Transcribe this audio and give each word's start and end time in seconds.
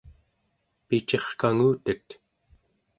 picirkangutet 0.87 2.07